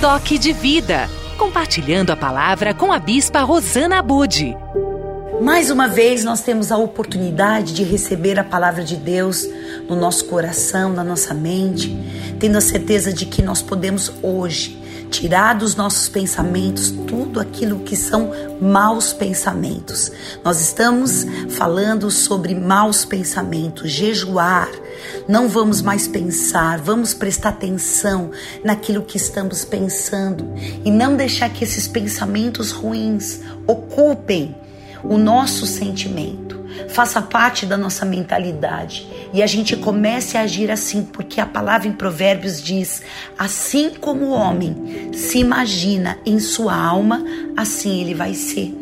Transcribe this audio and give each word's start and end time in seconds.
Toque 0.00 0.38
de 0.38 0.54
Vida, 0.54 1.10
compartilhando 1.36 2.10
a 2.10 2.16
palavra 2.16 2.72
com 2.72 2.90
a 2.90 2.98
Bispa 2.98 3.42
Rosana 3.42 3.98
Abude. 3.98 4.56
Mais 5.42 5.70
uma 5.70 5.88
vez 5.88 6.24
nós 6.24 6.40
temos 6.40 6.72
a 6.72 6.78
oportunidade 6.78 7.74
de 7.74 7.84
receber 7.84 8.38
a 8.38 8.44
palavra 8.44 8.82
de 8.82 8.96
Deus 8.96 9.46
no 9.86 9.94
nosso 9.94 10.24
coração, 10.24 10.90
na 10.90 11.04
nossa 11.04 11.34
mente, 11.34 11.94
tendo 12.38 12.56
a 12.56 12.62
certeza 12.62 13.12
de 13.12 13.26
que 13.26 13.42
nós 13.42 13.60
podemos 13.60 14.10
hoje 14.22 14.80
tirar 15.10 15.54
dos 15.54 15.74
nossos 15.74 16.08
pensamentos 16.08 16.90
tudo 16.90 17.40
aquilo 17.40 17.80
que 17.80 17.96
são 17.96 18.30
maus 18.60 19.12
pensamentos. 19.12 20.10
Nós 20.44 20.60
estamos 20.60 21.26
falando 21.50 22.10
sobre 22.10 22.54
maus 22.54 23.04
pensamentos, 23.04 23.90
jejuar. 23.90 24.70
Não 25.28 25.48
vamos 25.48 25.82
mais 25.82 26.06
pensar, 26.06 26.78
vamos 26.78 27.12
prestar 27.12 27.50
atenção 27.50 28.30
naquilo 28.64 29.02
que 29.02 29.16
estamos 29.16 29.64
pensando 29.64 30.52
e 30.84 30.90
não 30.90 31.16
deixar 31.16 31.50
que 31.50 31.64
esses 31.64 31.88
pensamentos 31.88 32.70
ruins 32.70 33.40
ocupem 33.66 34.54
o 35.02 35.18
nosso 35.18 35.66
sentimento 35.66 36.59
faça 36.88 37.20
parte 37.22 37.66
da 37.66 37.76
nossa 37.76 38.04
mentalidade 38.04 39.06
e 39.32 39.42
a 39.42 39.46
gente 39.46 39.76
comece 39.76 40.36
a 40.36 40.42
agir 40.42 40.70
assim, 40.70 41.04
porque 41.04 41.40
a 41.40 41.46
palavra 41.46 41.88
em 41.88 41.92
Provérbios 41.92 42.62
diz: 42.62 43.02
assim 43.38 43.90
como 43.90 44.26
o 44.26 44.30
homem 44.30 45.10
se 45.12 45.38
imagina 45.38 46.18
em 46.26 46.38
sua 46.38 46.74
alma, 46.74 47.24
assim 47.56 48.00
ele 48.00 48.14
vai 48.14 48.34
ser. 48.34 48.74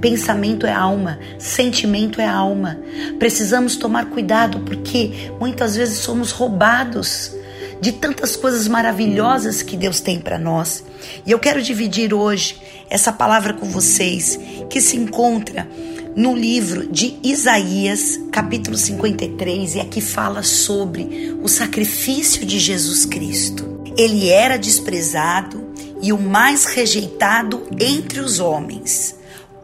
Pensamento 0.00 0.66
é 0.66 0.72
alma, 0.72 1.18
sentimento 1.38 2.20
é 2.20 2.26
alma. 2.26 2.78
Precisamos 3.18 3.76
tomar 3.76 4.06
cuidado 4.06 4.60
porque 4.60 5.30
muitas 5.40 5.76
vezes 5.76 5.98
somos 5.98 6.30
roubados 6.30 7.32
de 7.80 7.90
tantas 7.92 8.36
coisas 8.36 8.68
maravilhosas 8.68 9.62
que 9.62 9.76
Deus 9.76 10.00
tem 10.00 10.20
para 10.20 10.38
nós. 10.38 10.84
E 11.26 11.30
eu 11.30 11.38
quero 11.38 11.62
dividir 11.62 12.12
hoje 12.12 12.60
essa 12.90 13.12
palavra 13.12 13.54
com 13.54 13.66
vocês 13.66 14.38
que 14.68 14.80
se 14.80 14.96
encontra 14.96 15.66
no 16.14 16.36
livro 16.36 16.86
de 16.88 17.18
Isaías, 17.22 18.20
capítulo 18.30 18.76
53, 18.76 19.76
e 19.76 19.80
aqui 19.80 20.00
fala 20.00 20.42
sobre 20.42 21.36
o 21.42 21.48
sacrifício 21.48 22.44
de 22.44 22.58
Jesus 22.58 23.06
Cristo. 23.06 23.82
Ele 23.96 24.28
era 24.28 24.58
desprezado 24.58 25.72
e 26.02 26.12
o 26.12 26.18
mais 26.20 26.64
rejeitado 26.64 27.62
entre 27.80 28.20
os 28.20 28.40
homens, 28.40 29.16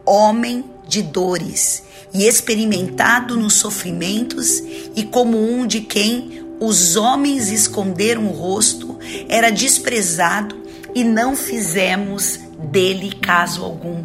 homem 0.05 0.63
de 0.87 1.01
dores 1.01 1.83
e 2.13 2.25
experimentado 2.25 3.37
nos 3.37 3.55
sofrimentos, 3.55 4.63
e 4.95 5.03
como 5.03 5.37
um 5.37 5.67
de 5.67 5.81
quem 5.81 6.43
os 6.59 6.95
homens 6.95 7.51
esconderam 7.51 8.25
o 8.27 8.31
rosto, 8.31 8.97
era 9.27 9.51
desprezado 9.51 10.57
e 10.95 11.03
não 11.03 11.35
fizemos 11.35 12.39
dele 12.71 13.11
caso 13.21 13.63
algum. 13.63 14.03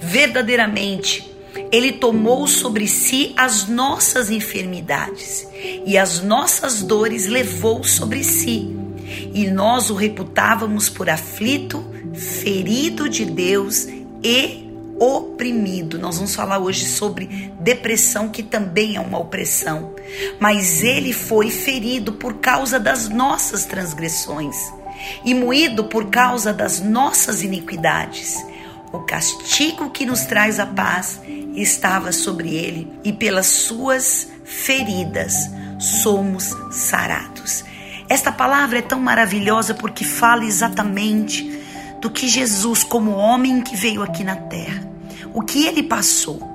Verdadeiramente, 0.00 1.31
ele 1.72 1.90
tomou 1.92 2.46
sobre 2.46 2.86
si 2.86 3.32
as 3.34 3.66
nossas 3.66 4.30
enfermidades 4.30 5.48
e 5.86 5.96
as 5.96 6.20
nossas 6.20 6.82
dores 6.82 7.26
levou 7.26 7.82
sobre 7.82 8.22
si. 8.22 8.76
E 9.32 9.50
nós 9.50 9.88
o 9.88 9.94
reputávamos 9.94 10.90
por 10.90 11.08
aflito, 11.08 11.82
ferido 12.14 13.08
de 13.08 13.24
Deus 13.24 13.86
e 14.22 14.70
oprimido. 15.00 15.98
Nós 15.98 16.16
vamos 16.16 16.34
falar 16.34 16.58
hoje 16.58 16.86
sobre 16.86 17.50
depressão, 17.58 18.28
que 18.28 18.42
também 18.42 18.96
é 18.96 19.00
uma 19.00 19.18
opressão. 19.18 19.94
Mas 20.38 20.82
ele 20.82 21.14
foi 21.14 21.50
ferido 21.50 22.12
por 22.12 22.34
causa 22.34 22.78
das 22.78 23.08
nossas 23.08 23.64
transgressões 23.64 24.56
e 25.24 25.34
moído 25.34 25.84
por 25.84 26.10
causa 26.10 26.52
das 26.52 26.80
nossas 26.80 27.42
iniquidades. 27.42 28.44
O 28.92 29.00
castigo 29.00 29.88
que 29.88 30.04
nos 30.04 30.26
traz 30.26 30.60
a 30.60 30.66
paz 30.66 31.18
estava 31.54 32.12
sobre 32.12 32.54
ele, 32.54 32.90
e 33.04 33.12
pelas 33.12 33.46
suas 33.46 34.28
feridas 34.44 35.50
somos 35.78 36.56
sarados. 36.70 37.64
Esta 38.08 38.30
palavra 38.30 38.78
é 38.78 38.82
tão 38.82 39.00
maravilhosa 39.00 39.74
porque 39.74 40.04
fala 40.04 40.44
exatamente 40.44 41.60
do 42.00 42.10
que 42.10 42.28
Jesus, 42.28 42.82
como 42.84 43.12
homem 43.12 43.62
que 43.62 43.76
veio 43.76 44.02
aqui 44.02 44.24
na 44.24 44.36
terra, 44.36 44.86
o 45.32 45.42
que 45.42 45.66
ele 45.66 45.82
passou. 45.82 46.50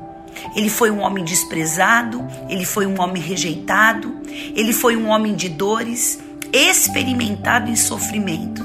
Ele 0.55 0.69
foi 0.69 0.91
um 0.91 0.99
homem 0.99 1.23
desprezado, 1.23 2.25
ele 2.47 2.65
foi 2.65 2.85
um 2.85 3.01
homem 3.01 3.21
rejeitado, 3.21 4.21
ele 4.55 4.71
foi 4.71 4.95
um 4.95 5.07
homem 5.07 5.35
de 5.35 5.49
dores, 5.49 6.19
experimentado 6.53 7.69
em 7.69 7.75
sofrimento, 7.75 8.63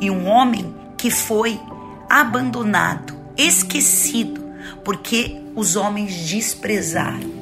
e 0.00 0.10
um 0.10 0.26
homem 0.26 0.74
que 0.96 1.10
foi 1.10 1.60
abandonado, 2.08 3.14
esquecido, 3.36 4.43
porque 4.84 5.36
os 5.54 5.76
homens 5.76 6.14
desprezaram. 6.28 7.32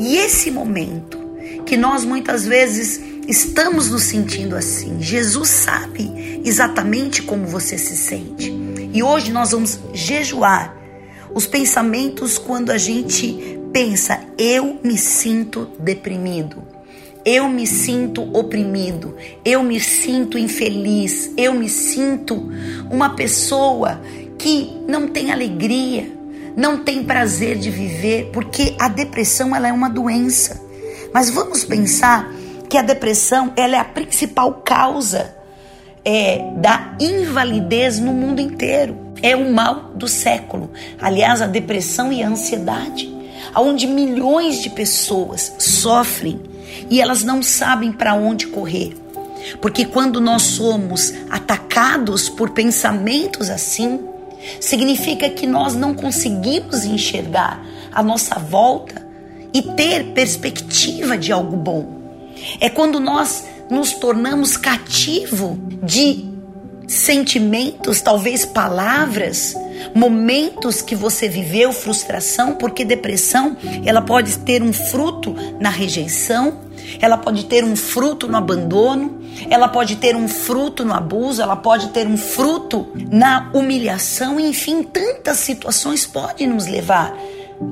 E 0.00 0.16
esse 0.16 0.50
momento 0.50 1.18
que 1.64 1.76
nós 1.76 2.04
muitas 2.04 2.46
vezes 2.46 3.00
estamos 3.26 3.90
nos 3.90 4.02
sentindo 4.02 4.56
assim, 4.56 5.02
Jesus 5.02 5.48
sabe 5.48 6.40
exatamente 6.44 7.22
como 7.22 7.46
você 7.46 7.76
se 7.76 7.96
sente. 7.96 8.52
E 8.92 9.02
hoje 9.02 9.32
nós 9.32 9.50
vamos 9.50 9.78
jejuar 9.92 10.74
os 11.34 11.46
pensamentos 11.46 12.38
quando 12.38 12.70
a 12.70 12.78
gente 12.78 13.58
pensa, 13.72 14.20
eu 14.38 14.80
me 14.82 14.96
sinto 14.96 15.68
deprimido. 15.78 16.62
Eu 17.26 17.48
me 17.48 17.66
sinto 17.66 18.22
oprimido, 18.22 19.16
eu 19.44 19.60
me 19.60 19.80
sinto 19.80 20.38
infeliz, 20.38 21.32
eu 21.36 21.52
me 21.52 21.68
sinto 21.68 22.36
uma 22.88 23.16
pessoa 23.16 24.00
que 24.38 24.70
não 24.86 25.08
tem 25.08 25.32
alegria, 25.32 26.15
não 26.56 26.78
tem 26.78 27.04
prazer 27.04 27.58
de 27.58 27.70
viver, 27.70 28.30
porque 28.32 28.74
a 28.78 28.88
depressão 28.88 29.54
ela 29.54 29.68
é 29.68 29.72
uma 29.72 29.90
doença. 29.90 30.60
Mas 31.12 31.28
vamos 31.28 31.64
pensar 31.64 32.32
que 32.68 32.78
a 32.78 32.82
depressão 32.82 33.52
ela 33.56 33.76
é 33.76 33.78
a 33.78 33.84
principal 33.84 34.54
causa 34.54 35.36
é, 36.04 36.38
da 36.56 36.96
invalidez 36.98 37.98
no 37.98 38.12
mundo 38.12 38.40
inteiro. 38.40 38.96
É 39.22 39.36
o 39.36 39.52
mal 39.52 39.92
do 39.94 40.08
século. 40.08 40.70
Aliás, 41.00 41.42
a 41.42 41.46
depressão 41.46 42.12
e 42.12 42.22
a 42.22 42.28
ansiedade, 42.28 43.14
onde 43.54 43.86
milhões 43.86 44.62
de 44.62 44.70
pessoas 44.70 45.52
sofrem 45.58 46.40
e 46.88 47.00
elas 47.00 47.22
não 47.22 47.42
sabem 47.42 47.92
para 47.92 48.14
onde 48.14 48.46
correr. 48.46 48.96
Porque 49.60 49.84
quando 49.84 50.20
nós 50.20 50.42
somos 50.42 51.12
atacados 51.30 52.28
por 52.28 52.50
pensamentos 52.50 53.50
assim, 53.50 54.00
significa 54.60 55.28
que 55.28 55.46
nós 55.46 55.74
não 55.74 55.94
conseguimos 55.94 56.84
enxergar 56.84 57.64
a 57.92 58.02
nossa 58.02 58.38
volta 58.38 59.06
e 59.52 59.62
ter 59.62 60.12
perspectiva 60.12 61.16
de 61.16 61.32
algo 61.32 61.56
bom. 61.56 61.86
É 62.60 62.68
quando 62.68 63.00
nós 63.00 63.46
nos 63.70 63.92
tornamos 63.94 64.56
cativo 64.56 65.58
de 65.82 66.35
sentimentos, 66.86 68.00
talvez 68.00 68.44
palavras, 68.44 69.54
momentos 69.94 70.82
que 70.82 70.94
você 70.94 71.28
viveu, 71.28 71.72
frustração, 71.72 72.54
porque 72.54 72.84
depressão, 72.84 73.56
ela 73.84 74.00
pode 74.00 74.38
ter 74.38 74.62
um 74.62 74.72
fruto 74.72 75.34
na 75.60 75.70
rejeição, 75.70 76.58
ela 77.00 77.16
pode 77.16 77.46
ter 77.46 77.64
um 77.64 77.74
fruto 77.74 78.28
no 78.28 78.36
abandono, 78.36 79.20
ela 79.50 79.68
pode 79.68 79.96
ter 79.96 80.14
um 80.14 80.28
fruto 80.28 80.84
no 80.84 80.94
abuso, 80.94 81.42
ela 81.42 81.56
pode 81.56 81.88
ter 81.88 82.06
um 82.06 82.16
fruto 82.16 82.86
na 83.10 83.50
humilhação, 83.52 84.38
enfim, 84.38 84.82
tantas 84.82 85.38
situações 85.38 86.06
podem 86.06 86.46
nos 86.46 86.66
levar 86.66 87.16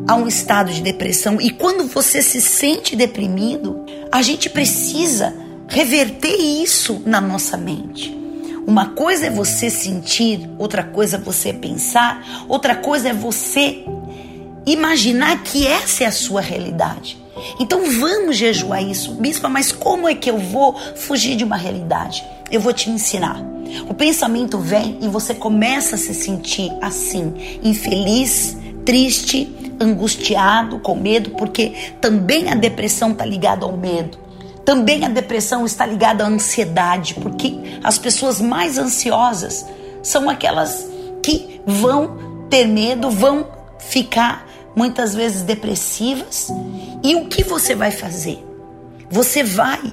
a 0.08 0.14
um 0.14 0.26
estado 0.26 0.72
de 0.72 0.82
depressão. 0.82 1.40
E 1.40 1.50
quando 1.50 1.84
você 1.84 2.22
se 2.22 2.40
sente 2.40 2.96
deprimido, 2.96 3.84
a 4.10 4.22
gente 4.22 4.48
precisa 4.50 5.34
reverter 5.68 6.36
isso 6.36 7.02
na 7.06 7.20
nossa 7.20 7.56
mente. 7.56 8.23
Uma 8.66 8.90
coisa 8.90 9.26
é 9.26 9.30
você 9.30 9.68
sentir, 9.68 10.48
outra 10.58 10.82
coisa 10.82 11.16
é 11.16 11.20
você 11.20 11.52
pensar, 11.52 12.44
outra 12.48 12.74
coisa 12.74 13.10
é 13.10 13.12
você 13.12 13.84
imaginar 14.66 15.42
que 15.42 15.66
essa 15.66 16.04
é 16.04 16.06
a 16.06 16.12
sua 16.12 16.40
realidade. 16.40 17.22
Então 17.60 17.90
vamos 17.90 18.36
jejuar 18.36 18.82
isso, 18.82 19.12
bispa, 19.12 19.48
mas 19.48 19.70
como 19.70 20.08
é 20.08 20.14
que 20.14 20.30
eu 20.30 20.38
vou 20.38 20.74
fugir 20.96 21.36
de 21.36 21.44
uma 21.44 21.56
realidade? 21.56 22.24
Eu 22.50 22.60
vou 22.60 22.72
te 22.72 22.88
ensinar. 22.88 23.42
O 23.88 23.94
pensamento 23.94 24.58
vem 24.58 24.98
e 25.02 25.08
você 25.08 25.34
começa 25.34 25.96
a 25.96 25.98
se 25.98 26.14
sentir 26.14 26.72
assim, 26.80 27.58
infeliz, 27.62 28.56
triste, 28.84 29.54
angustiado, 29.80 30.78
com 30.78 30.94
medo, 30.94 31.30
porque 31.30 31.72
também 32.00 32.50
a 32.50 32.54
depressão 32.54 33.12
está 33.12 33.24
ligada 33.24 33.64
ao 33.64 33.76
medo. 33.76 34.23
Também 34.64 35.04
a 35.04 35.08
depressão 35.08 35.66
está 35.66 35.84
ligada 35.84 36.24
à 36.24 36.26
ansiedade, 36.26 37.14
porque 37.14 37.54
as 37.82 37.98
pessoas 37.98 38.40
mais 38.40 38.78
ansiosas 38.78 39.64
são 40.02 40.28
aquelas 40.28 40.88
que 41.22 41.60
vão 41.66 42.46
ter 42.48 42.66
medo, 42.66 43.10
vão 43.10 43.46
ficar 43.78 44.46
muitas 44.74 45.14
vezes 45.14 45.42
depressivas. 45.42 46.48
E 47.02 47.14
o 47.14 47.26
que 47.26 47.44
você 47.44 47.74
vai 47.74 47.90
fazer? 47.90 48.42
Você 49.10 49.42
vai 49.42 49.92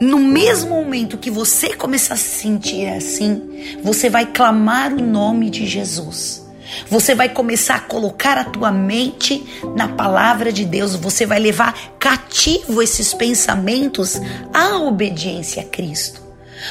no 0.00 0.18
mesmo 0.18 0.70
momento 0.70 1.18
que 1.18 1.30
você 1.30 1.74
começar 1.74 2.14
a 2.14 2.16
se 2.16 2.40
sentir 2.40 2.88
assim, 2.88 3.76
você 3.82 4.08
vai 4.08 4.24
clamar 4.24 4.94
o 4.94 5.02
nome 5.02 5.50
de 5.50 5.66
Jesus. 5.66 6.49
Você 6.88 7.14
vai 7.14 7.28
começar 7.28 7.76
a 7.76 7.80
colocar 7.80 8.38
a 8.38 8.44
tua 8.44 8.70
mente 8.70 9.44
na 9.76 9.88
palavra 9.88 10.52
de 10.52 10.64
Deus. 10.64 10.96
Você 10.96 11.26
vai 11.26 11.38
levar 11.38 11.74
cativo 11.98 12.82
esses 12.82 13.14
pensamentos 13.14 14.20
à 14.52 14.78
obediência 14.78 15.62
a 15.62 15.66
Cristo. 15.66 16.20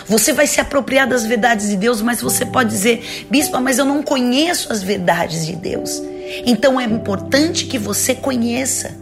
Você 0.06 0.34
vai 0.34 0.46
se 0.46 0.62
apropriar 0.62 1.08
das 1.08 1.26
verdades 1.26 1.70
de 1.70 1.76
Deus, 1.76 2.02
mas 2.02 2.22
você 2.22 2.46
pode 2.46 2.70
dizer, 2.70 3.28
bispa, 3.30 3.60
mas 3.60 3.80
eu 3.80 3.86
não 3.86 4.04
conheço 4.04 4.72
as 4.72 4.84
verdades 4.84 5.46
de 5.46 5.56
Deus. 5.56 6.02
Então 6.46 6.80
é 6.80 6.84
importante 6.84 7.66
que 7.66 7.78
você 7.78 8.14
conheça 8.14 8.99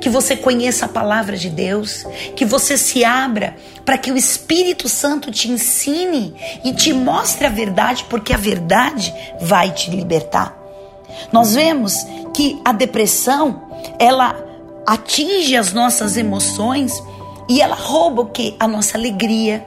que 0.00 0.08
você 0.08 0.36
conheça 0.36 0.86
a 0.86 0.88
palavra 0.88 1.36
de 1.36 1.48
Deus, 1.48 2.04
que 2.36 2.44
você 2.44 2.76
se 2.76 3.04
abra 3.04 3.56
para 3.84 3.98
que 3.98 4.12
o 4.12 4.16
Espírito 4.16 4.88
Santo 4.88 5.30
te 5.30 5.50
ensine 5.50 6.34
e 6.64 6.72
te 6.72 6.92
mostre 6.92 7.46
a 7.46 7.50
verdade, 7.50 8.04
porque 8.08 8.32
a 8.32 8.36
verdade 8.36 9.14
vai 9.40 9.70
te 9.70 9.90
libertar. 9.90 10.56
Nós 11.32 11.54
vemos 11.54 11.94
que 12.34 12.60
a 12.64 12.72
depressão, 12.72 13.62
ela 13.98 14.36
atinge 14.86 15.56
as 15.56 15.72
nossas 15.72 16.16
emoções 16.16 16.92
e 17.48 17.60
ela 17.60 17.74
rouba 17.74 18.22
o 18.22 18.26
que? 18.26 18.56
A 18.58 18.68
nossa 18.68 18.96
alegria. 18.96 19.66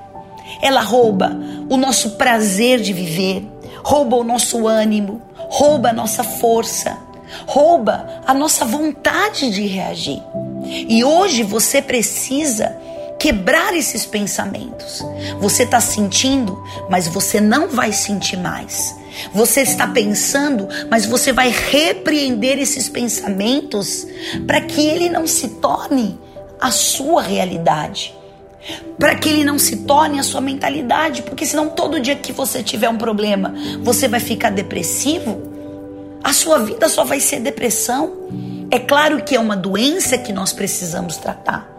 Ela 0.61 0.81
rouba 0.81 1.35
o 1.69 1.77
nosso 1.77 2.11
prazer 2.11 2.81
de 2.81 2.91
viver, 2.91 3.47
rouba 3.83 4.17
o 4.17 4.23
nosso 4.23 4.67
ânimo, 4.67 5.21
rouba 5.49 5.89
a 5.89 5.93
nossa 5.93 6.23
força 6.23 6.97
rouba 7.45 8.21
a 8.25 8.33
nossa 8.33 8.65
vontade 8.65 9.49
de 9.49 9.65
reagir. 9.65 10.21
E 10.65 11.03
hoje 11.03 11.43
você 11.43 11.81
precisa 11.81 12.75
quebrar 13.21 13.75
esses 13.75 14.03
pensamentos. 14.03 15.05
Você 15.39 15.61
está 15.61 15.79
sentindo, 15.79 16.59
mas 16.89 17.07
você 17.07 17.39
não 17.39 17.67
vai 17.67 17.93
sentir 17.93 18.37
mais. 18.37 18.95
Você 19.31 19.61
está 19.61 19.87
pensando, 19.87 20.67
mas 20.89 21.05
você 21.05 21.31
vai 21.31 21.49
repreender 21.49 22.57
esses 22.57 22.89
pensamentos 22.89 24.07
para 24.47 24.61
que 24.61 24.81
ele 24.87 25.07
não 25.07 25.27
se 25.27 25.49
torne 25.49 26.19
a 26.59 26.71
sua 26.71 27.21
realidade. 27.21 28.15
Para 28.97 29.13
que 29.15 29.29
ele 29.29 29.43
não 29.43 29.59
se 29.59 29.77
torne 29.77 30.19
a 30.19 30.23
sua 30.23 30.41
mentalidade, 30.41 31.21
porque 31.21 31.45
senão 31.45 31.69
todo 31.69 31.99
dia 31.99 32.15
que 32.15 32.31
você 32.31 32.63
tiver 32.63 32.89
um 32.89 32.97
problema, 32.97 33.53
você 33.81 34.07
vai 34.07 34.19
ficar 34.19 34.49
depressivo, 34.49 35.50
a 36.23 36.33
sua 36.33 36.59
vida 36.59 36.87
só 36.89 37.03
vai 37.03 37.19
ser 37.19 37.39
depressão. 37.39 38.13
É 38.69 38.79
claro 38.79 39.23
que 39.23 39.35
é 39.35 39.39
uma 39.39 39.55
doença 39.55 40.17
que 40.17 40.31
nós 40.31 40.53
precisamos 40.53 41.17
tratar. 41.17 41.71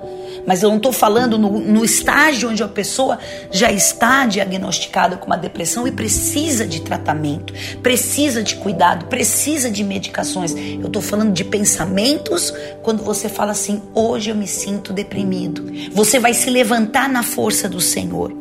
Mas 0.46 0.62
eu 0.62 0.70
não 0.70 0.76
estou 0.76 0.92
falando 0.92 1.38
no, 1.38 1.60
no, 1.60 1.84
estágio 1.84 2.50
onde 2.50 2.62
a 2.62 2.68
pessoa 2.68 3.18
já 3.50 3.70
está 3.70 4.26
diagnosticada 4.26 5.16
com 5.16 5.26
uma 5.26 5.36
depressão 5.36 5.86
e 5.86 5.92
precisa 5.92 6.66
de 6.66 6.80
tratamento, 6.80 7.54
precisa 7.82 8.42
de 8.42 8.56
cuidado, 8.56 9.06
precisa 9.06 9.70
de 9.70 9.84
medicações. 9.84 10.52
Eu 10.52 10.88
estou 10.88 11.00
falando 11.00 11.32
de 11.32 11.44
pensamentos 11.44 12.52
quando 12.82 13.04
você 13.04 13.28
fala 13.28 13.52
assim: 13.52 13.80
hoje 13.94 14.30
eu 14.30 14.34
me 14.34 14.48
sinto 14.48 14.92
deprimido. 14.92 15.72
Você 15.92 16.18
vai 16.18 16.34
se 16.34 16.50
levantar 16.50 17.08
na 17.08 17.22
força 17.22 17.68
do 17.68 17.80
Senhor. 17.80 18.32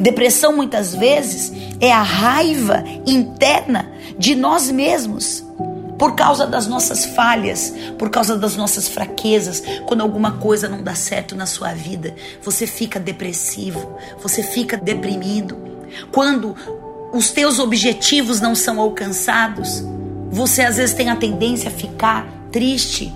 Depressão 0.00 0.56
muitas 0.56 0.94
vezes 0.94 1.52
é 1.80 1.92
a 1.92 2.02
raiva 2.02 2.82
interna 3.06 3.93
de 4.18 4.34
nós 4.34 4.70
mesmos 4.70 5.44
por 5.98 6.14
causa 6.14 6.46
das 6.46 6.66
nossas 6.66 7.04
falhas, 7.04 7.72
por 7.98 8.10
causa 8.10 8.36
das 8.36 8.56
nossas 8.56 8.88
fraquezas, 8.88 9.62
quando 9.86 10.00
alguma 10.00 10.32
coisa 10.32 10.68
não 10.68 10.82
dá 10.82 10.94
certo 10.94 11.36
na 11.36 11.46
sua 11.46 11.72
vida, 11.72 12.14
você 12.42 12.66
fica 12.66 12.98
depressivo, 12.98 13.96
você 14.20 14.42
fica 14.42 14.76
deprimido. 14.76 15.56
Quando 16.10 16.56
os 17.12 17.30
teus 17.30 17.58
objetivos 17.58 18.40
não 18.40 18.54
são 18.54 18.80
alcançados, 18.80 19.84
você 20.30 20.62
às 20.62 20.76
vezes 20.76 20.94
tem 20.94 21.10
a 21.10 21.16
tendência 21.16 21.68
a 21.70 21.72
ficar 21.72 22.26
triste, 22.50 23.12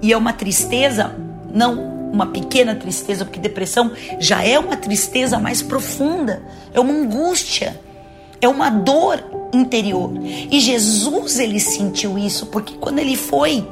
e 0.00 0.12
é 0.12 0.16
uma 0.16 0.32
tristeza 0.32 1.14
não 1.52 1.90
uma 2.10 2.26
pequena 2.26 2.74
tristeza, 2.74 3.24
porque 3.24 3.38
depressão 3.38 3.92
já 4.18 4.42
é 4.42 4.58
uma 4.58 4.76
tristeza 4.76 5.38
mais 5.38 5.62
profunda, 5.62 6.42
é 6.74 6.80
uma 6.80 6.92
angústia, 6.92 7.78
é 8.40 8.48
uma 8.48 8.70
dor 8.70 9.22
interior. 9.52 10.12
E 10.50 10.60
Jesus 10.60 11.38
ele 11.38 11.60
sentiu 11.60 12.18
isso 12.18 12.46
porque 12.46 12.74
quando 12.74 12.98
ele 12.98 13.16
foi 13.16 13.66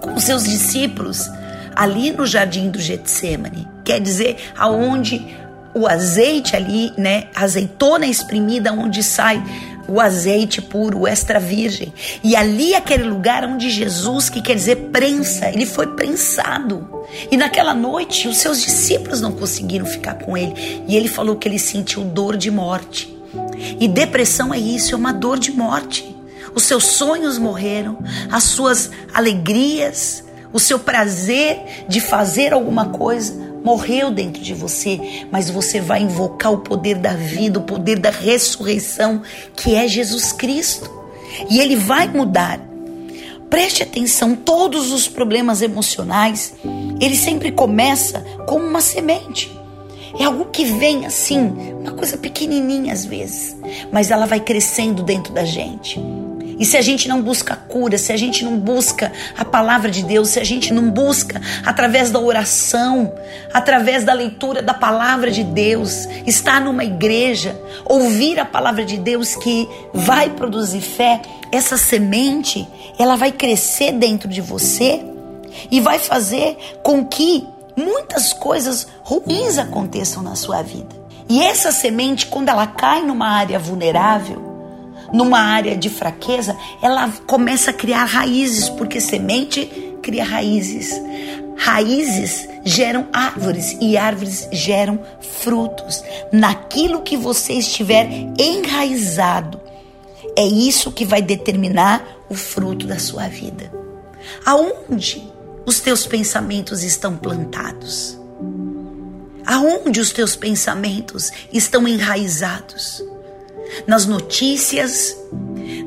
com 0.00 0.18
seus 0.18 0.44
discípulos 0.44 1.28
ali 1.74 2.10
no 2.10 2.26
jardim 2.26 2.70
do 2.70 2.80
Getsemane, 2.80 3.68
quer 3.84 4.00
dizer, 4.00 4.36
aonde 4.56 5.36
o 5.74 5.86
azeite 5.86 6.56
ali, 6.56 6.90
né, 6.96 7.24
azeitona 7.34 8.06
espremida 8.06 8.72
onde 8.72 9.02
sai 9.02 9.42
o 9.88 10.00
azeite 10.00 10.60
puro, 10.60 11.00
o 11.00 11.06
extra 11.06 11.38
virgem. 11.38 11.92
E 12.24 12.34
ali 12.34 12.74
aquele 12.74 13.04
lugar 13.04 13.44
onde 13.44 13.70
Jesus, 13.70 14.28
que 14.28 14.40
quer 14.40 14.54
dizer 14.54 14.76
prensa, 14.90 15.48
ele 15.48 15.66
foi 15.66 15.86
prensado. 15.88 17.04
E 17.30 17.36
naquela 17.36 17.74
noite 17.74 18.26
os 18.26 18.38
seus 18.38 18.60
discípulos 18.62 19.20
não 19.20 19.32
conseguiram 19.32 19.86
ficar 19.86 20.14
com 20.14 20.36
ele, 20.36 20.54
e 20.88 20.96
ele 20.96 21.08
falou 21.08 21.36
que 21.36 21.46
ele 21.46 21.58
sentiu 21.58 22.02
dor 22.02 22.36
de 22.36 22.50
morte. 22.50 23.15
E 23.78 23.88
depressão 23.88 24.52
é 24.52 24.58
isso, 24.58 24.94
é 24.94 24.96
uma 24.96 25.12
dor 25.12 25.38
de 25.38 25.52
morte. 25.52 26.16
Os 26.54 26.64
seus 26.64 26.84
sonhos 26.84 27.38
morreram, 27.38 27.98
as 28.30 28.44
suas 28.44 28.90
alegrias, 29.12 30.24
o 30.52 30.58
seu 30.58 30.78
prazer 30.78 31.84
de 31.88 32.00
fazer 32.00 32.52
alguma 32.52 32.86
coisa 32.86 33.46
morreu 33.62 34.12
dentro 34.12 34.40
de 34.40 34.54
você, 34.54 35.26
mas 35.30 35.50
você 35.50 35.80
vai 35.80 36.00
invocar 36.00 36.52
o 36.52 36.58
poder 36.58 36.98
da 36.98 37.14
vida, 37.14 37.58
o 37.58 37.62
poder 37.62 37.98
da 37.98 38.10
ressurreição, 38.10 39.22
que 39.56 39.74
é 39.74 39.88
Jesus 39.88 40.30
Cristo. 40.30 40.88
E 41.50 41.58
ele 41.58 41.74
vai 41.74 42.06
mudar. 42.06 42.60
Preste 43.50 43.82
atenção, 43.82 44.36
todos 44.36 44.92
os 44.92 45.08
problemas 45.08 45.62
emocionais, 45.62 46.54
ele 47.00 47.16
sempre 47.16 47.50
começa 47.50 48.20
como 48.46 48.64
uma 48.64 48.80
semente. 48.80 49.50
É 50.18 50.24
algo 50.24 50.46
que 50.46 50.64
vem 50.64 51.06
assim, 51.06 51.38
uma 51.80 51.92
coisa 51.92 52.16
pequenininha 52.16 52.92
às 52.92 53.04
vezes, 53.04 53.56
mas 53.92 54.10
ela 54.10 54.26
vai 54.26 54.40
crescendo 54.40 55.02
dentro 55.02 55.32
da 55.32 55.44
gente. 55.44 56.00
E 56.58 56.64
se 56.64 56.76
a 56.76 56.82
gente 56.82 57.06
não 57.06 57.20
busca 57.20 57.54
cura, 57.54 57.98
se 57.98 58.12
a 58.12 58.16
gente 58.16 58.42
não 58.42 58.58
busca 58.58 59.12
a 59.36 59.44
palavra 59.44 59.90
de 59.90 60.02
Deus, 60.02 60.30
se 60.30 60.40
a 60.40 60.44
gente 60.44 60.72
não 60.72 60.90
busca 60.90 61.40
através 61.64 62.10
da 62.10 62.18
oração, 62.18 63.12
através 63.52 64.04
da 64.04 64.14
leitura 64.14 64.62
da 64.62 64.72
palavra 64.72 65.30
de 65.30 65.44
Deus, 65.44 66.08
estar 66.26 66.60
numa 66.60 66.84
igreja, 66.84 67.60
ouvir 67.84 68.40
a 68.40 68.44
palavra 68.44 68.84
de 68.84 68.96
Deus 68.96 69.34
que 69.36 69.68
vai 69.92 70.30
produzir 70.30 70.80
fé, 70.80 71.20
essa 71.52 71.76
semente, 71.76 72.66
ela 72.98 73.16
vai 73.16 73.32
crescer 73.32 73.92
dentro 73.92 74.28
de 74.28 74.40
você 74.40 75.04
e 75.70 75.78
vai 75.78 75.98
fazer 75.98 76.56
com 76.82 77.04
que 77.04 77.46
muitas 77.76 78.32
coisas 78.32 78.86
ruins 79.02 79.58
aconteçam 79.58 80.22
na 80.22 80.34
sua 80.34 80.62
vida. 80.62 80.96
E 81.28 81.42
essa 81.42 81.72
semente, 81.72 82.26
quando 82.26 82.48
ela 82.48 82.66
cai 82.66 83.02
numa 83.02 83.28
área 83.28 83.58
vulnerável, 83.58 84.40
numa 85.12 85.40
área 85.40 85.76
de 85.76 85.90
fraqueza, 85.90 86.56
ela 86.80 87.12
começa 87.26 87.70
a 87.70 87.74
criar 87.74 88.04
raízes, 88.04 88.68
porque 88.68 89.00
semente 89.00 89.66
cria 90.02 90.24
raízes. 90.24 90.90
Raízes 91.56 92.48
geram 92.64 93.08
árvores 93.12 93.76
e 93.80 93.96
árvores 93.96 94.48
geram 94.52 95.00
frutos. 95.40 96.02
Naquilo 96.32 97.02
que 97.02 97.16
você 97.16 97.54
estiver 97.54 98.08
enraizado, 98.38 99.60
é 100.36 100.44
isso 100.44 100.92
que 100.92 101.04
vai 101.04 101.22
determinar 101.22 102.04
o 102.28 102.34
fruto 102.34 102.86
da 102.86 102.98
sua 102.98 103.28
vida. 103.28 103.72
Aonde 104.44 105.32
os 105.66 105.80
teus 105.80 106.06
pensamentos 106.06 106.84
estão 106.84 107.16
plantados? 107.16 108.16
Aonde 109.44 110.00
os 110.00 110.12
teus 110.12 110.36
pensamentos 110.36 111.32
estão 111.52 111.86
enraizados? 111.86 113.02
Nas 113.86 114.06
notícias, 114.06 115.16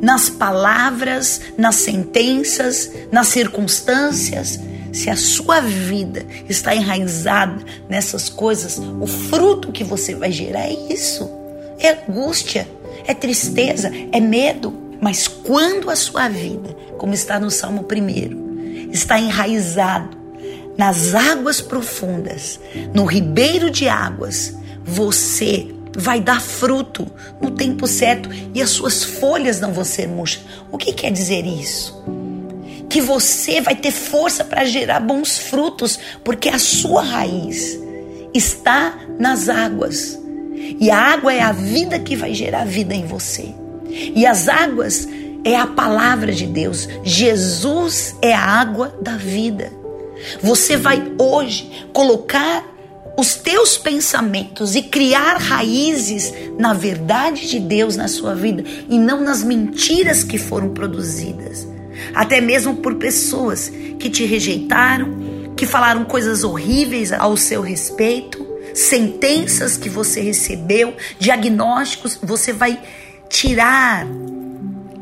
nas 0.02 0.30
palavras, 0.30 1.42
nas 1.58 1.76
sentenças, 1.76 2.92
nas 3.12 3.28
circunstâncias. 3.28 4.60
Se 4.92 5.10
a 5.10 5.16
sua 5.16 5.62
vida 5.62 6.26
está 6.50 6.76
enraizada 6.76 7.64
nessas 7.88 8.28
coisas, 8.28 8.80
o 9.00 9.08
fruto 9.08 9.72
que 9.72 9.84
você 9.84 10.14
vai 10.14 10.32
gerar 10.32 10.68
é 10.68 10.74
isso: 10.92 11.30
é 11.80 11.92
angústia, 11.92 12.68
é 13.06 13.14
tristeza, 13.14 13.92
é 14.12 14.20
medo. 14.20 14.74
Mas 15.02 15.28
quando 15.28 15.90
a 15.90 15.96
sua 15.96 16.28
vida, 16.28 16.76
como 16.98 17.14
está 17.14 17.40
no 17.40 17.50
Salmo 17.50 17.86
1, 17.90 18.49
está 18.92 19.20
enraizado 19.20 20.18
nas 20.78 21.14
águas 21.14 21.60
profundas, 21.60 22.58
no 22.94 23.04
ribeiro 23.04 23.70
de 23.70 23.90
águas, 23.90 24.56
você 24.82 25.68
vai 25.94 26.22
dar 26.22 26.42
fruto 26.42 27.06
no 27.42 27.52
tempo 27.52 27.86
certo 27.86 28.30
e 28.54 28.62
as 28.62 28.70
suas 28.70 29.04
folhas 29.04 29.60
não 29.60 29.74
vão 29.74 29.84
ser 29.84 30.08
murchas. 30.08 30.44
O 30.72 30.78
que 30.78 30.94
quer 30.94 31.12
dizer 31.12 31.46
isso? 31.46 32.02
Que 32.90 33.02
você 33.02 33.60
vai 33.60 33.76
ter 33.76 33.92
força 33.92 34.44
para 34.46 34.64
gerar 34.64 35.02
bons 35.02 35.38
frutos, 35.38 36.00
porque 36.24 36.48
a 36.48 36.58
sua 36.58 37.02
raiz 37.02 37.78
está 38.34 38.98
nas 39.20 39.50
águas. 39.50 40.18
E 40.80 40.90
a 40.90 40.98
água 40.98 41.34
é 41.34 41.42
a 41.42 41.52
vida 41.52 42.00
que 42.00 42.16
vai 42.16 42.34
gerar 42.34 42.66
vida 42.66 42.96
em 42.96 43.06
você. 43.06 43.54
E 43.90 44.26
as 44.26 44.48
águas 44.48 45.08
é 45.44 45.56
a 45.56 45.68
palavra 45.68 46.32
de 46.32 46.46
Deus. 46.46 46.88
Jesus 47.04 48.16
é 48.22 48.34
a 48.34 48.42
água 48.42 48.96
da 49.02 49.18
vida. 49.18 49.72
Você 50.42 50.76
vai 50.76 51.14
hoje 51.18 51.88
colocar 51.94 52.66
os 53.18 53.36
teus 53.36 53.78
pensamentos 53.78 54.76
e 54.76 54.82
criar 54.82 55.38
raízes 55.38 56.34
na 56.58 56.74
verdade 56.74 57.50
de 57.50 57.60
Deus 57.60 57.98
na 57.98 58.08
sua 58.08 58.34
vida 58.34 58.64
e 58.88 58.98
não 58.98 59.22
nas 59.22 59.44
mentiras 59.44 60.24
que 60.24 60.38
foram 60.38 60.70
produzidas. 60.70 61.68
Até 62.14 62.40
mesmo 62.40 62.78
por 62.78 62.96
pessoas 62.96 63.70
que 64.00 64.10
te 64.10 64.24
rejeitaram, 64.24 65.54
que 65.58 65.66
falaram 65.66 66.06
coisas 66.06 66.46
horríveis 66.46 67.12
ao 67.12 67.36
seu 67.36 67.62
respeito, 67.62 68.48
sentenças 68.74 69.76
que 69.76 69.90
você 69.90 70.22
recebeu, 70.22 70.96
diagnósticos, 71.20 72.18
você 72.24 72.54
vai 72.54 72.80
tirar 73.28 74.08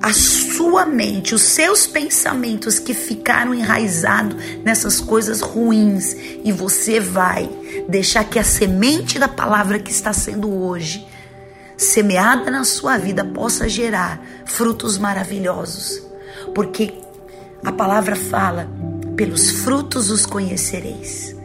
a 0.07 0.13
sua 0.13 0.85
mente, 0.85 1.35
os 1.35 1.41
seus 1.41 1.85
pensamentos 1.85 2.79
que 2.79 2.93
ficaram 2.93 3.53
enraizados 3.53 4.37
nessas 4.63 5.01
coisas 5.01 5.41
ruins 5.41 6.15
e 6.45 6.49
você 6.49 6.97
vai 6.97 7.49
deixar 7.89 8.23
que 8.23 8.39
a 8.39 8.43
semente 8.43 9.19
da 9.19 9.27
palavra 9.27 9.79
que 9.79 9.91
está 9.91 10.13
sendo 10.13 10.49
hoje 10.49 11.05
semeada 11.75 12.49
na 12.49 12.63
sua 12.63 12.97
vida 12.97 13.25
possa 13.25 13.67
gerar 13.67 14.25
frutos 14.45 14.97
maravilhosos. 14.97 16.01
Porque 16.55 16.93
a 17.65 17.73
palavra 17.73 18.15
fala: 18.15 18.69
pelos 19.17 19.51
frutos 19.51 20.09
os 20.09 20.25
conhecereis. 20.25 21.36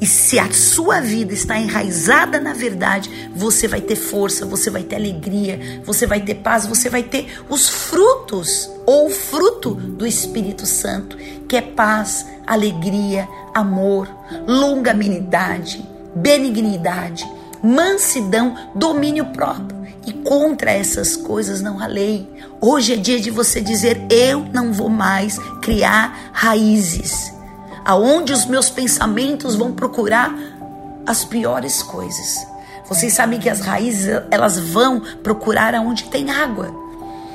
E 0.00 0.06
se 0.06 0.38
a 0.38 0.50
sua 0.50 1.00
vida 1.00 1.34
está 1.34 1.58
enraizada 1.58 2.40
na 2.40 2.54
verdade, 2.54 3.30
você 3.36 3.68
vai 3.68 3.82
ter 3.82 3.96
força, 3.96 4.46
você 4.46 4.70
vai 4.70 4.82
ter 4.82 4.96
alegria, 4.96 5.82
você 5.84 6.06
vai 6.06 6.22
ter 6.22 6.36
paz, 6.36 6.64
você 6.66 6.88
vai 6.88 7.02
ter 7.02 7.26
os 7.50 7.68
frutos 7.68 8.70
ou 8.86 9.10
fruto 9.10 9.74
do 9.74 10.06
Espírito 10.06 10.64
Santo, 10.64 11.18
que 11.46 11.54
é 11.54 11.60
paz, 11.60 12.24
alegria, 12.46 13.28
amor, 13.52 14.08
longanimidade, 14.46 15.86
benignidade, 16.14 17.30
mansidão, 17.62 18.56
domínio 18.74 19.26
próprio. 19.26 19.78
E 20.06 20.14
contra 20.14 20.70
essas 20.70 21.14
coisas 21.14 21.60
não 21.60 21.78
há 21.78 21.86
lei. 21.86 22.26
Hoje 22.58 22.94
é 22.94 22.96
dia 22.96 23.20
de 23.20 23.30
você 23.30 23.60
dizer: 23.60 24.00
eu 24.08 24.46
não 24.50 24.72
vou 24.72 24.88
mais 24.88 25.38
criar 25.60 26.30
raízes 26.32 27.38
aonde 27.90 28.32
os 28.32 28.46
meus 28.46 28.70
pensamentos 28.70 29.56
vão 29.56 29.72
procurar 29.72 30.32
as 31.04 31.24
piores 31.24 31.82
coisas. 31.82 32.46
Vocês 32.88 33.12
sabem 33.12 33.40
que 33.40 33.50
as 33.50 33.58
raízes 33.62 34.06
elas 34.30 34.56
vão 34.56 35.00
procurar 35.24 35.74
aonde 35.74 36.04
tem 36.04 36.30
água. 36.30 36.72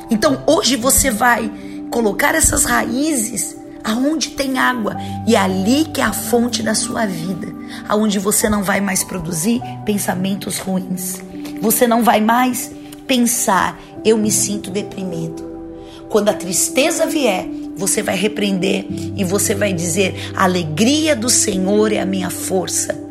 Então 0.10 0.42
hoje 0.48 0.78
você 0.78 1.12
vai 1.12 1.52
colocar 1.92 2.36
essas 2.36 2.64
raízes 2.64 3.58
aonde 3.84 4.30
tem 4.30 4.58
água 4.58 4.96
e 5.28 5.36
é 5.36 5.40
ali 5.40 5.84
que 5.94 6.00
é 6.00 6.06
a 6.06 6.14
fonte 6.14 6.64
da 6.64 6.74
sua 6.74 7.06
vida, 7.06 7.54
aonde 7.90 8.18
você 8.18 8.48
não 8.48 8.64
vai 8.64 8.80
mais 8.80 9.04
produzir 9.04 9.62
pensamentos 9.84 10.58
ruins. 10.58 11.22
Você 11.60 11.86
não 11.86 12.02
vai 12.02 12.22
mais 12.22 12.72
pensar 13.06 13.78
eu 14.06 14.18
me 14.18 14.32
sinto 14.32 14.72
deprimido. 14.72 15.44
Quando 16.08 16.30
a 16.30 16.34
tristeza 16.34 17.06
vier, 17.06 17.46
você 17.76 18.02
vai 18.02 18.16
repreender 18.16 18.86
e 19.16 19.24
você 19.24 19.54
vai 19.54 19.74
dizer: 19.74 20.32
a 20.36 20.44
alegria 20.44 21.16
do 21.16 21.30
Senhor 21.30 21.92
é 21.92 22.00
a 22.00 22.06
minha 22.06 22.30
força. 22.30 23.04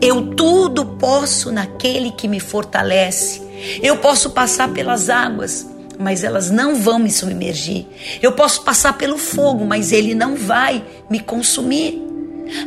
Eu 0.00 0.34
tudo 0.34 0.84
posso 0.84 1.52
naquele 1.52 2.10
que 2.10 2.26
me 2.26 2.40
fortalece. 2.40 3.42
Eu 3.82 3.98
posso 3.98 4.30
passar 4.30 4.72
pelas 4.72 5.08
águas, 5.08 5.66
mas 5.98 6.24
elas 6.24 6.50
não 6.50 6.74
vão 6.74 6.98
me 6.98 7.10
submergir. 7.10 7.86
Eu 8.20 8.32
posso 8.32 8.62
passar 8.62 8.94
pelo 8.94 9.18
fogo, 9.18 9.64
mas 9.64 9.92
ele 9.92 10.14
não 10.14 10.34
vai 10.34 10.84
me 11.08 11.20
consumir. 11.20 12.02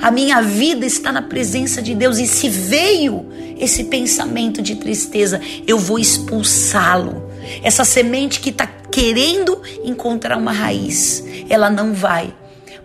A 0.02 0.10
minha 0.12 0.42
vida 0.42 0.86
está 0.86 1.12
na 1.12 1.22
presença 1.22 1.82
de 1.82 1.94
Deus 1.94 2.18
e 2.18 2.28
se 2.28 2.48
veio 2.48 3.26
esse 3.58 3.86
pensamento 3.86 4.62
de 4.62 4.76
tristeza, 4.76 5.42
eu 5.68 5.78
vou 5.78 6.00
expulsá-lo. 6.00 7.30
Essa 7.62 7.84
semente 7.84 8.40
que 8.40 8.50
está 8.50 8.66
querendo 8.94 9.60
encontrar 9.84 10.38
uma 10.38 10.52
raiz, 10.52 11.24
ela 11.50 11.68
não 11.68 11.96
vai. 11.96 12.32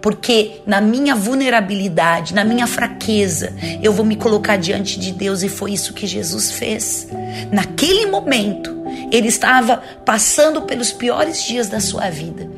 Porque 0.01 0.63
na 0.67 0.81
minha 0.81 1.15
vulnerabilidade, 1.15 2.33
na 2.33 2.45
minha 2.45 2.67
fraqueza, 2.67 3.53
eu 3.83 3.93
vou 3.93 4.07
me 4.07 4.17
colocar 4.17 4.57
diante 4.57 4.99
de 4.99 5.13
Deus 5.13 5.43
e 5.43 5.51
foi 5.51 5.73
isso 5.73 5.93
que 5.93 6.07
Jesus 6.07 6.53
fez. 6.53 7.09
Naquele 7.53 8.07
momento, 8.07 8.75
ele 9.13 9.29
estava 9.29 9.83
passando 10.07 10.63
pelos 10.63 10.93
piores 10.93 11.43
dias 11.43 11.69
da 11.69 11.79
sua 11.79 12.09
vida, 12.09 12.49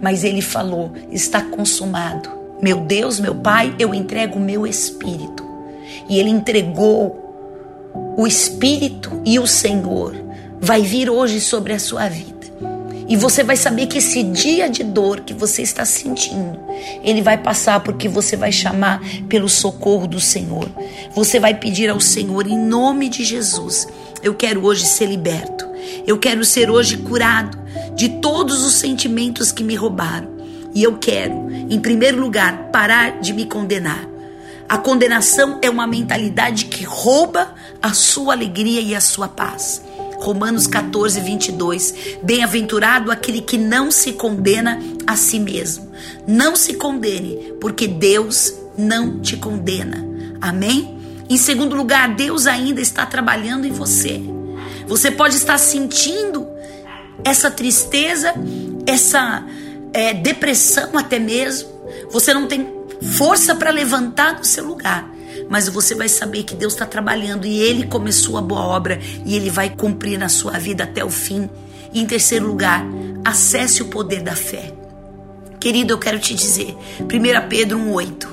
mas 0.00 0.22
ele 0.22 0.40
falou: 0.40 0.92
está 1.10 1.40
consumado. 1.40 2.30
Meu 2.62 2.82
Deus, 2.82 3.18
meu 3.18 3.34
Pai, 3.34 3.74
eu 3.76 3.92
entrego 3.92 4.38
o 4.38 4.40
meu 4.40 4.64
espírito. 4.64 5.44
E 6.08 6.20
ele 6.20 6.30
entregou 6.30 7.24
o 8.16 8.24
Espírito 8.24 9.20
e 9.24 9.38
o 9.40 9.46
Senhor 9.46 10.14
vai 10.60 10.82
vir 10.82 11.10
hoje 11.10 11.40
sobre 11.40 11.72
a 11.72 11.78
sua 11.78 12.08
vida. 12.08 12.33
E 13.06 13.16
você 13.16 13.42
vai 13.42 13.56
saber 13.56 13.86
que 13.86 13.98
esse 13.98 14.22
dia 14.22 14.68
de 14.68 14.82
dor 14.82 15.20
que 15.20 15.34
você 15.34 15.62
está 15.62 15.84
sentindo, 15.84 16.58
ele 17.02 17.20
vai 17.20 17.36
passar 17.36 17.80
porque 17.80 18.08
você 18.08 18.36
vai 18.36 18.50
chamar 18.50 19.00
pelo 19.28 19.48
socorro 19.48 20.06
do 20.06 20.20
Senhor. 20.20 20.68
Você 21.14 21.38
vai 21.38 21.54
pedir 21.54 21.90
ao 21.90 22.00
Senhor 22.00 22.46
em 22.46 22.58
nome 22.58 23.08
de 23.08 23.24
Jesus. 23.24 23.86
Eu 24.22 24.34
quero 24.34 24.64
hoje 24.64 24.86
ser 24.86 25.06
liberto. 25.06 25.68
Eu 26.06 26.18
quero 26.18 26.44
ser 26.44 26.70
hoje 26.70 26.96
curado 26.96 27.58
de 27.94 28.08
todos 28.08 28.64
os 28.64 28.74
sentimentos 28.74 29.52
que 29.52 29.62
me 29.62 29.74
roubaram. 29.74 30.34
E 30.74 30.82
eu 30.82 30.96
quero, 30.96 31.50
em 31.70 31.78
primeiro 31.78 32.20
lugar, 32.20 32.70
parar 32.72 33.20
de 33.20 33.32
me 33.32 33.44
condenar. 33.44 34.08
A 34.68 34.78
condenação 34.78 35.58
é 35.62 35.68
uma 35.68 35.86
mentalidade 35.86 36.64
que 36.64 36.84
rouba 36.84 37.54
a 37.82 37.92
sua 37.92 38.32
alegria 38.32 38.80
e 38.80 38.94
a 38.94 39.00
sua 39.00 39.28
paz. 39.28 39.82
Romanos 40.24 40.66
14, 40.66 41.20
22. 41.20 41.94
Bem-aventurado 42.22 43.12
aquele 43.12 43.42
que 43.42 43.58
não 43.58 43.90
se 43.90 44.14
condena 44.14 44.80
a 45.06 45.16
si 45.16 45.38
mesmo. 45.38 45.92
Não 46.26 46.56
se 46.56 46.72
condene, 46.74 47.52
porque 47.60 47.86
Deus 47.86 48.54
não 48.74 49.20
te 49.20 49.36
condena. 49.36 50.02
Amém? 50.40 50.98
Em 51.28 51.36
segundo 51.36 51.76
lugar, 51.76 52.14
Deus 52.14 52.46
ainda 52.46 52.80
está 52.80 53.04
trabalhando 53.04 53.66
em 53.66 53.70
você. 53.70 54.22
Você 54.86 55.10
pode 55.10 55.36
estar 55.36 55.58
sentindo 55.58 56.48
essa 57.22 57.50
tristeza, 57.50 58.32
essa 58.86 59.44
é, 59.92 60.14
depressão 60.14 60.96
até 60.96 61.18
mesmo. 61.18 61.68
Você 62.10 62.32
não 62.32 62.46
tem 62.46 62.66
força 63.12 63.54
para 63.54 63.70
levantar 63.70 64.36
do 64.36 64.46
seu 64.46 64.64
lugar 64.64 65.13
mas 65.48 65.68
você 65.68 65.94
vai 65.94 66.08
saber 66.08 66.44
que 66.44 66.54
Deus 66.54 66.72
está 66.72 66.86
trabalhando 66.86 67.46
e 67.46 67.58
Ele 67.58 67.86
começou 67.86 68.36
a 68.36 68.42
boa 68.42 68.62
obra 68.62 69.00
e 69.24 69.34
Ele 69.36 69.50
vai 69.50 69.70
cumprir 69.70 70.18
na 70.18 70.28
sua 70.28 70.52
vida 70.52 70.84
até 70.84 71.04
o 71.04 71.10
fim. 71.10 71.48
E 71.92 72.00
em 72.00 72.06
terceiro 72.06 72.46
lugar, 72.46 72.84
acesse 73.24 73.82
o 73.82 73.86
poder 73.86 74.22
da 74.22 74.34
fé. 74.34 74.72
Querido, 75.60 75.94
eu 75.94 75.98
quero 75.98 76.18
te 76.18 76.34
dizer, 76.34 76.76
1 77.00 77.48
Pedro 77.48 77.78
1,8: 77.78 78.28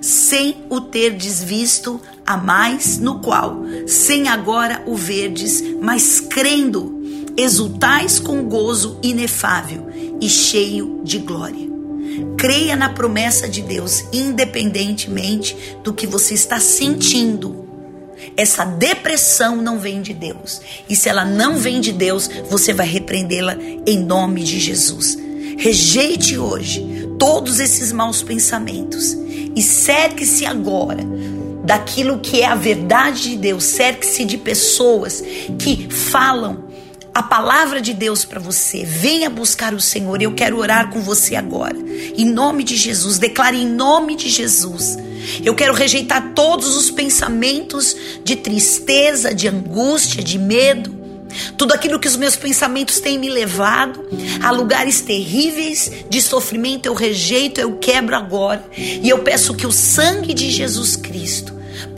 sem 0.00 0.56
o 0.68 0.82
terdes 0.82 1.42
visto 1.42 1.98
a 2.26 2.36
mais, 2.36 2.98
no 2.98 3.20
qual, 3.20 3.62
sem 3.86 4.28
agora 4.28 4.82
o 4.86 4.94
verdes, 4.94 5.62
mas 5.80 6.20
crendo, 6.20 7.02
exultais 7.36 8.18
com 8.18 8.44
gozo 8.44 8.98
inefável 9.02 9.88
e 10.20 10.28
cheio 10.28 11.00
de 11.02 11.18
glória. 11.18 11.73
Creia 12.36 12.76
na 12.76 12.88
promessa 12.88 13.48
de 13.48 13.62
Deus, 13.62 14.04
independentemente 14.12 15.56
do 15.82 15.92
que 15.92 16.06
você 16.06 16.34
está 16.34 16.60
sentindo. 16.60 17.64
Essa 18.36 18.64
depressão 18.64 19.56
não 19.56 19.78
vem 19.78 20.02
de 20.02 20.12
Deus. 20.12 20.60
E 20.88 20.96
se 20.96 21.08
ela 21.08 21.24
não 21.24 21.56
vem 21.56 21.80
de 21.80 21.92
Deus, 21.92 22.28
você 22.48 22.72
vai 22.72 22.86
repreendê-la 22.86 23.56
em 23.86 23.98
nome 23.98 24.42
de 24.42 24.58
Jesus. 24.58 25.18
Rejeite 25.58 26.38
hoje 26.38 26.84
todos 27.18 27.60
esses 27.60 27.92
maus 27.92 28.22
pensamentos 28.22 29.16
e 29.54 29.62
cerque-se 29.62 30.44
agora 30.44 31.04
daquilo 31.64 32.18
que 32.18 32.42
é 32.42 32.46
a 32.46 32.54
verdade 32.54 33.30
de 33.30 33.36
Deus. 33.36 33.64
Cerque-se 33.64 34.24
de 34.24 34.36
pessoas 34.36 35.22
que 35.58 35.88
falam 35.90 36.63
a 37.14 37.22
palavra 37.22 37.80
de 37.80 37.94
Deus 37.94 38.24
para 38.24 38.40
você. 38.40 38.84
Venha 38.84 39.30
buscar 39.30 39.72
o 39.72 39.80
Senhor. 39.80 40.20
Eu 40.20 40.34
quero 40.34 40.58
orar 40.58 40.90
com 40.90 41.00
você 41.00 41.36
agora. 41.36 41.76
Em 42.16 42.24
nome 42.24 42.64
de 42.64 42.76
Jesus. 42.76 43.18
Declare 43.18 43.56
em 43.56 43.68
nome 43.68 44.16
de 44.16 44.28
Jesus. 44.28 44.98
Eu 45.44 45.54
quero 45.54 45.72
rejeitar 45.72 46.32
todos 46.34 46.76
os 46.76 46.90
pensamentos 46.90 47.96
de 48.24 48.34
tristeza, 48.34 49.32
de 49.32 49.46
angústia, 49.46 50.22
de 50.22 50.38
medo. 50.38 51.04
Tudo 51.56 51.72
aquilo 51.72 51.98
que 51.98 52.08
os 52.08 52.16
meus 52.16 52.36
pensamentos 52.36 53.00
têm 53.00 53.18
me 53.18 53.30
levado 53.30 54.04
a 54.42 54.50
lugares 54.50 55.00
terríveis 55.00 55.90
de 56.08 56.20
sofrimento, 56.20 56.86
eu 56.86 56.94
rejeito, 56.94 57.60
eu 57.60 57.76
quebro 57.78 58.14
agora. 58.14 58.64
E 58.76 59.08
eu 59.08 59.20
peço 59.20 59.54
que 59.54 59.66
o 59.66 59.72
sangue 59.72 60.34
de 60.34 60.50
Jesus 60.50 60.96
Cristo 60.96 61.54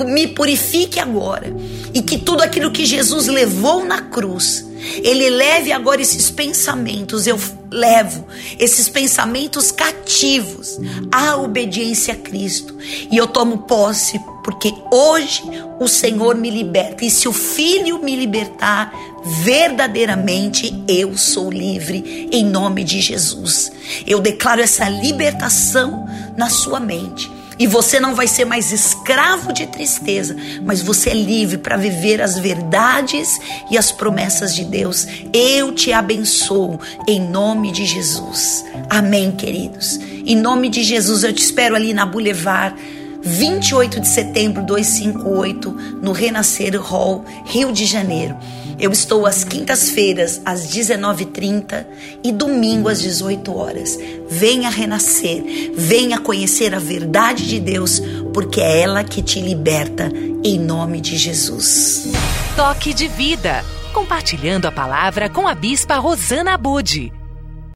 Me 0.07 0.27
purifique 0.27 0.99
agora. 0.99 1.55
E 1.97 2.03
que 2.03 2.19
tudo 2.19 2.43
aquilo 2.43 2.71
que 2.71 2.85
Jesus 2.85 3.27
levou 3.27 3.83
na 3.83 4.03
cruz, 4.03 4.67
Ele 5.03 5.31
leve 5.31 5.73
agora 5.73 6.03
esses 6.03 6.31
pensamentos. 6.31 7.27
Eu 7.27 7.41
levo 7.71 8.27
esses 8.59 8.87
pensamentos 8.87 9.73
cativos 9.73 10.79
à 11.11 11.39
obediência 11.39 12.13
a 12.13 12.17
Cristo. 12.19 12.77
E 13.11 13.17
eu 13.17 13.27
tomo 13.27 13.61
posse, 13.61 14.21
porque 14.45 14.75
hoje 14.93 15.43
o 15.81 15.89
Senhor 15.89 16.35
me 16.35 16.51
liberta. 16.51 17.03
E 17.03 17.11
se 17.11 17.29
o 17.29 17.33
Filho 17.33 17.99
me 18.03 18.15
libertar, 18.15 18.93
verdadeiramente 19.43 20.85
eu 20.87 21.17
sou 21.17 21.51
livre 21.51 22.29
em 22.31 22.45
nome 22.45 22.85
de 22.85 23.01
Jesus. 23.01 23.73
Eu 24.07 24.21
declaro 24.21 24.61
essa 24.61 24.87
libertação 24.87 26.07
na 26.37 26.51
sua 26.51 26.79
mente. 26.79 27.31
E 27.59 27.67
você 27.67 27.99
não 27.99 28.15
vai 28.15 28.27
ser 28.27 28.45
mais 28.45 28.71
escravo 28.71 29.53
de 29.53 29.67
tristeza, 29.67 30.37
mas 30.63 30.83
você 30.83 31.11
é 31.11 31.15
livre 31.15 31.59
para 31.59 31.77
viver 31.77 32.21
as 32.21 32.39
verdades 32.39 33.39
e 33.71 33.79
as 33.79 33.91
promessas 33.91 34.55
de 34.55 34.65
Deus. 34.65 35.07
Eu 35.33 35.73
te 35.73 35.93
abençoo 35.93 36.79
em 37.09 37.21
nome 37.21 37.73
de 37.73 37.87
Jesus. 37.87 38.65
Amém, 38.91 39.33
queridos. 39.33 39.99
Em 40.27 40.37
nome 40.37 40.69
de 40.69 40.83
Jesus, 40.83 41.25
eu 41.25 41.33
te 41.33 41.43
espero 41.43 41.75
ali 41.75 41.95
na 41.95 42.05
Boulevard 42.05 42.77
28 43.27 44.01
de 44.01 44.07
setembro 44.07 44.63
258, 44.63 45.73
no 46.01 46.13
Renascer 46.13 46.81
Hall, 46.81 47.25
Rio 47.45 47.73
de 47.73 47.85
Janeiro. 47.85 48.37
Eu 48.79 48.93
estou 48.93 49.27
às 49.27 49.43
quintas-feiras, 49.43 50.41
às 50.45 50.67
19h30 50.67 51.87
e 52.23 52.31
domingo 52.31 52.89
às 52.89 53.01
18 53.01 53.57
horas. 53.57 53.99
Venha 54.29 54.69
renascer, 54.69 55.73
venha 55.75 56.19
conhecer 56.19 56.75
a 56.75 56.79
verdade 56.79 57.49
de 57.49 57.59
Deus, 57.59 58.01
porque 58.35 58.61
é 58.61 58.83
ela 58.83 59.03
que 59.03 59.23
te 59.23 59.41
liberta, 59.41 60.11
em 60.45 60.59
nome 60.59 61.01
de 61.01 61.17
Jesus. 61.17 62.13
Toque 62.55 62.93
de 62.93 63.09
vida. 63.09 63.65
Compartilhando 63.95 64.67
a 64.67 64.73
palavra 64.73 65.31
com 65.31 65.49
a 65.49 65.55
Bispa 65.55 65.97
Rosana 65.97 66.59
Bude. 66.59 67.11